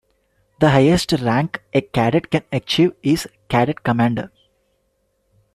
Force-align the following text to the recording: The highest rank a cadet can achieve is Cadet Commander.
The 0.59 0.71
highest 0.71 1.11
rank 1.11 1.61
a 1.73 1.81
cadet 1.81 2.31
can 2.31 2.41
achieve 2.51 2.93
is 3.03 3.29
Cadet 3.49 3.83
Commander. 3.83 4.31